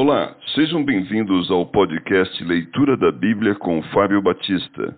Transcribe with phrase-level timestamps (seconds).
[0.00, 4.96] Olá, sejam bem-vindos ao podcast Leitura da Bíblia com Fábio Batista.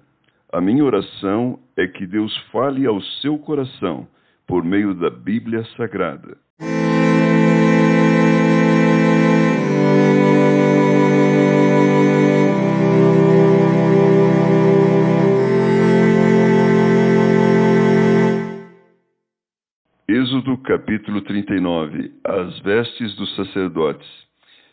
[0.53, 4.07] A minha oração é que Deus fale ao seu coração
[4.47, 6.37] por meio da Bíblia Sagrada.
[20.07, 24.30] Êxodo capítulo 39 As vestes dos sacerdotes.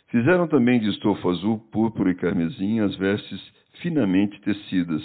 [0.09, 3.41] Fizeram também de estofa azul, púrpura e carmesim as vestes
[3.81, 5.03] finamente tecidas,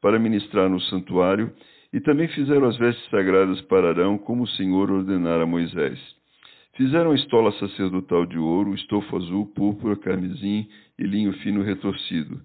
[0.00, 1.52] para ministrar no santuário,
[1.92, 5.98] e também fizeram as vestes sagradas para Arão, como o Senhor ordenara a Moisés.
[6.76, 10.68] Fizeram a estola sacerdotal de ouro, estofa azul, púrpura, carmesim
[10.98, 12.40] e linho fino retorcido.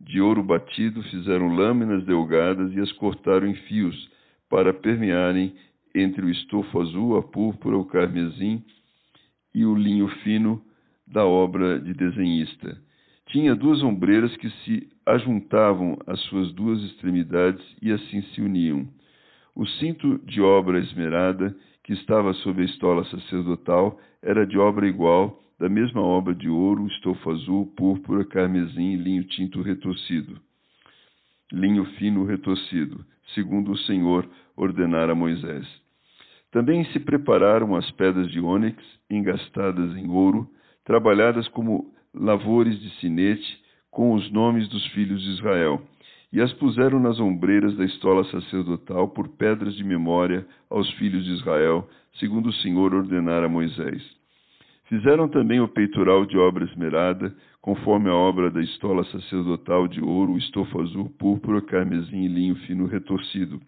[0.00, 4.10] De ouro batido fizeram lâminas delgadas e as cortaram em fios,
[4.50, 5.54] para permearem
[5.94, 8.62] entre o estofo azul, a púrpura, o carmesim
[9.54, 10.62] e o linho fino
[11.06, 12.76] da obra de desenhista.
[13.26, 18.86] Tinha duas ombreiras que se ajuntavam às suas duas extremidades e assim se uniam.
[19.54, 25.40] O cinto de obra esmerada, que estava sob a estola sacerdotal, era de obra igual,
[25.58, 30.40] da mesma obra de ouro, estofo azul, púrpura, carmesim e linho tinto retorcido.
[31.52, 35.66] Linho fino retorcido, segundo o Senhor ordenara a Moisés.
[36.50, 40.48] Também se prepararam as pedras de ônix, engastadas em ouro,
[40.84, 45.82] trabalhadas como lavores de sinete, com os nomes dos filhos de Israel,
[46.32, 51.32] e as puseram nas ombreiras da estola sacerdotal por pedras de memória aos filhos de
[51.32, 54.02] Israel, segundo o Senhor ordenara a Moisés.
[54.86, 60.36] Fizeram também o peitoral de obra esmerada, conforme a obra da estola sacerdotal de ouro,
[60.36, 63.60] estofa azul, púrpura, carmesim e linho fino retorcido.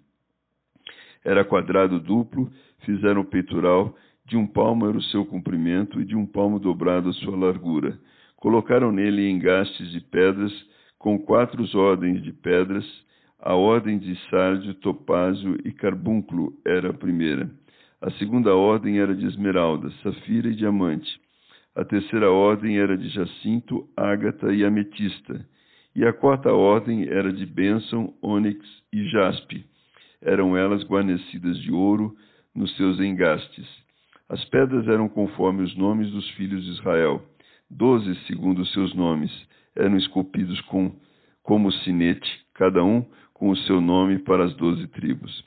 [1.25, 2.51] Era quadrado duplo,
[2.81, 7.09] fizeram o peitoral, de um palmo era o seu comprimento e de um palmo dobrado
[7.09, 7.99] a sua largura.
[8.37, 10.53] Colocaram nele engastes de pedras,
[10.99, 12.85] com quatro ordens de pedras.
[13.39, 17.49] A ordem de sárdio, topázio e carbúnculo era a primeira.
[18.01, 21.21] A segunda ordem era de esmeralda, safira e diamante.
[21.75, 25.47] A terceira ordem era de jacinto, ágata e ametista.
[25.95, 28.59] E a quarta ordem era de bênção, ônix
[28.93, 29.65] e jaspe.
[30.21, 32.17] Eram elas guarnecidas de ouro
[32.55, 33.86] nos seus engastes.
[34.29, 37.23] As pedras eram conforme os nomes dos filhos de Israel.
[37.71, 39.31] Doze, segundo os seus nomes,
[39.77, 40.93] eram esculpidos com,
[41.43, 45.45] como sinete, cada um com o seu nome para as doze tribos.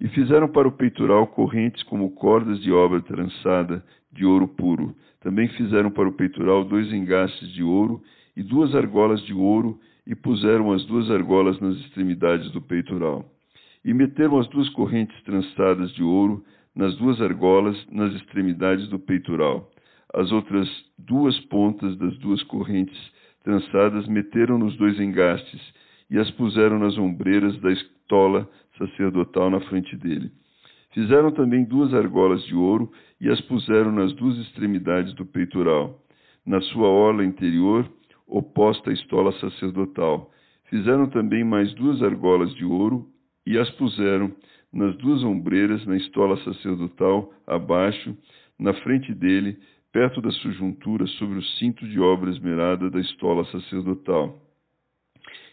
[0.00, 4.94] E fizeram para o peitoral correntes como cordas de obra trançada de ouro puro.
[5.20, 8.02] Também fizeram para o peitoral dois engastes de ouro
[8.36, 13.24] e duas argolas de ouro, e puseram as duas argolas nas extremidades do peitoral.
[13.84, 19.70] E meteram as duas correntes trançadas de ouro nas duas argolas nas extremidades do peitoral.
[20.12, 20.68] As outras
[20.98, 22.98] duas pontas das duas correntes
[23.42, 25.60] trançadas meteram nos dois engastes
[26.10, 28.48] e as puseram nas ombreiras da estola
[28.78, 30.30] sacerdotal na frente dele.
[30.92, 36.00] Fizeram também duas argolas de ouro e as puseram nas duas extremidades do peitoral,
[36.46, 37.88] na sua orla interior,
[38.26, 40.30] oposta à estola sacerdotal.
[40.70, 43.06] Fizeram também mais duas argolas de ouro
[43.46, 44.32] e as puseram
[44.74, 48.16] nas duas ombreiras, na estola sacerdotal, abaixo,
[48.58, 49.56] na frente dele,
[49.92, 54.36] perto da sua juntura, sobre o cinto de obra esmerada da estola sacerdotal.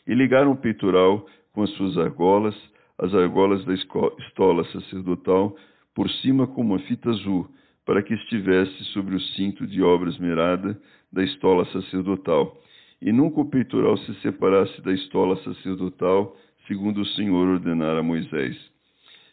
[0.07, 2.55] E ligaram o peitoral com as suas argolas,
[2.97, 5.55] as argolas da estola sacerdotal,
[5.93, 7.47] por cima com uma fita azul,
[7.85, 10.79] para que estivesse sobre o cinto de obra esmerada
[11.11, 12.57] da estola sacerdotal.
[13.01, 16.35] E nunca o peitoral se separasse da estola sacerdotal,
[16.67, 18.70] segundo o Senhor ordenara a Moisés.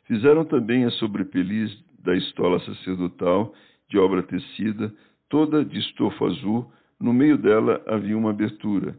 [0.09, 1.71] Fizeram também a sobrepeliz
[2.03, 3.53] da estola sacerdotal,
[3.91, 4.91] de obra tecida,
[5.29, 8.99] toda de estofo azul, no meio dela havia uma abertura.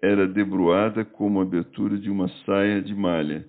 [0.00, 3.44] Era debruada como a abertura de uma saia de malha,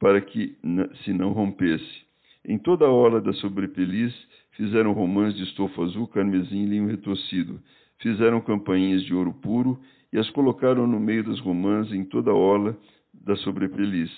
[0.00, 0.56] para que
[1.04, 2.02] se não rompesse.
[2.44, 4.12] Em toda a orla da sobrepeliz
[4.56, 7.60] fizeram romãs de estofo azul, carmesim e linho retorcido.
[8.00, 9.78] Fizeram campainhas de ouro puro
[10.12, 12.76] e as colocaram no meio das romãs em toda a orla
[13.14, 14.10] da sobrepeliz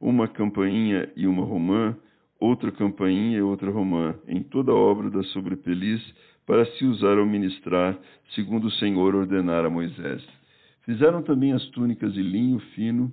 [0.00, 1.94] uma campainha e uma romã,
[2.38, 6.02] outra campainha e outra romã, em toda a obra da sobrepeliz,
[6.46, 7.98] para se usar ao ministrar,
[8.34, 10.26] segundo o Senhor ordenara a Moisés.
[10.84, 13.12] Fizeram também as túnicas de linho fino,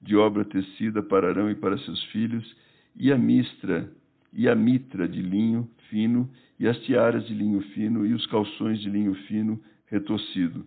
[0.00, 2.56] de obra tecida para Arão e para seus filhos,
[2.96, 3.90] e a mistra,
[4.32, 8.80] e a mitra de linho fino, e as tiaras de linho fino, e os calções
[8.80, 10.64] de linho fino retorcido,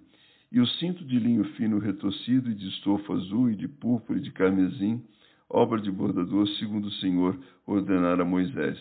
[0.51, 4.21] e o cinto de linho fino retorcido, e de estofo azul, e de púrpura, e
[4.21, 5.01] de carmesim,
[5.49, 8.77] obra de bordador, segundo o Senhor ordenara a Moisés.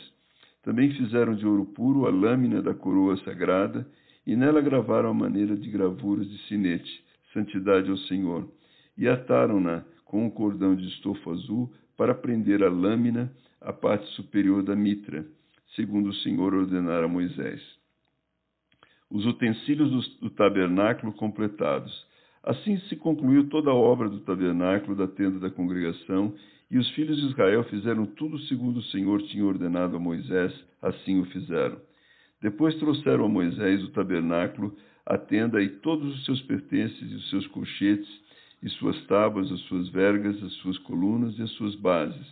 [0.62, 3.86] Também fizeram de ouro puro a lâmina da coroa sagrada
[4.26, 8.48] e nela gravaram a maneira de gravuras de sinete, santidade ao Senhor,
[8.96, 13.30] e ataram-na com um cordão de estofa azul para prender a lâmina
[13.60, 15.26] à parte superior da mitra,
[15.74, 17.60] segundo o Senhor ordenara a Moisés.
[19.10, 21.92] Os utensílios do tabernáculo completados.
[22.42, 26.34] Assim se concluiu toda a obra do tabernáculo da tenda da congregação,
[26.70, 30.52] e os filhos de Israel fizeram tudo segundo o Senhor tinha ordenado a Moisés,
[30.82, 31.78] assim o fizeram.
[32.40, 34.76] Depois trouxeram a Moisés o tabernáculo,
[35.06, 38.24] a tenda e todos os seus pertences e os seus colchetes,
[38.62, 42.26] e suas tábuas, as suas vergas, as suas colunas e as suas bases.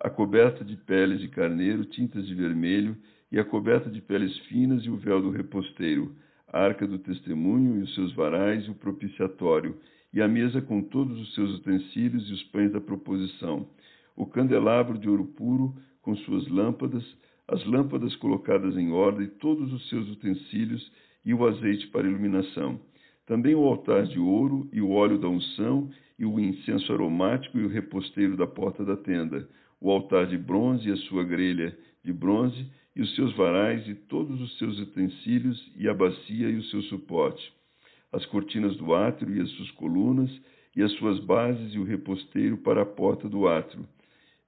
[0.00, 2.96] A coberta de peles de carneiro, tintas de vermelho,
[3.30, 6.14] e a coberta de peles finas e o véu do reposteiro,
[6.52, 9.76] a arca do testemunho e os seus varais e o propiciatório,
[10.14, 13.68] e a mesa com todos os seus utensílios e os pães da proposição,
[14.16, 17.04] o candelabro de ouro puro com suas lâmpadas,
[17.48, 20.88] as lâmpadas colocadas em ordem, todos os seus utensílios
[21.24, 22.80] e o azeite para iluminação.
[23.26, 27.64] Também o altar de ouro e o óleo da unção e o incenso aromático e
[27.64, 29.48] o reposteiro da porta da tenda,
[29.80, 33.94] o altar de bronze e a sua grelha de bronze e os seus varais e
[33.94, 37.52] todos os seus utensílios e a bacia e o seu suporte,
[38.14, 40.30] as cortinas do átrio e as suas colunas
[40.76, 43.86] e as suas bases e o reposteiro para a porta do átrio,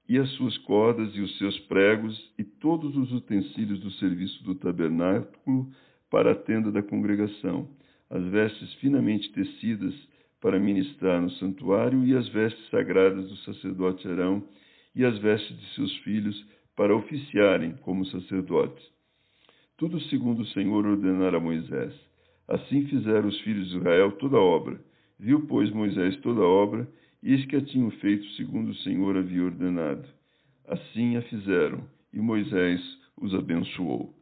[0.09, 4.55] e as suas cordas e os seus pregos e todos os utensílios do serviço do
[4.55, 5.69] tabernáculo
[6.11, 7.69] para a tenda da congregação,
[8.09, 9.95] as vestes finamente tecidas
[10.41, 14.45] para ministrar no santuário e as vestes sagradas do sacerdote Arão
[14.95, 16.47] e as vestes de seus filhos
[16.77, 18.85] para oficiarem como sacerdotes.
[19.77, 21.93] Tudo segundo o Senhor ordenara a Moisés.
[22.49, 24.81] Assim fizeram os filhos de Israel toda a obra.
[25.19, 26.89] Viu, pois, Moisés toda a obra,
[27.23, 30.07] e eis que a tinham feito segundo o Senhor havia ordenado.
[30.69, 31.83] Assim a fizeram,
[32.13, 32.81] e Moisés
[33.21, 34.15] os abençoou.